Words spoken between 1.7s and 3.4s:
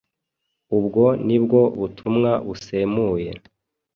butumwa busemuye